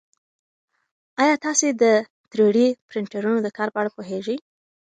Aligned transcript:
ایا 1.21 1.35
تاسي 1.45 1.67
د 1.81 1.83
تری 2.31 2.47
ډي 2.55 2.67
پرنټرونو 2.87 3.37
د 3.41 3.47
کار 3.57 3.67
په 3.73 3.77
اړه 3.81 3.91
پوهېږئ؟ 3.97 4.37